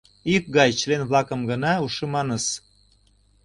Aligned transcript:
Икгай 0.35 0.69
член-влакым 0.79 1.41
гына 1.51 1.73
ушыманыс! 1.85 2.45